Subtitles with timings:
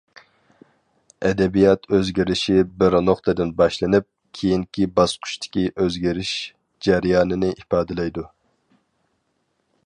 [1.27, 4.07] ئەدەبىيات ئۆزگىرىشى بىر نۇقتىدىن باشلىنىپ،
[4.39, 6.33] كېيىنكى باسقۇچتىكى ئۆزگىرىش
[6.89, 8.27] جەريانىنى ئىپادىلەيدۇ.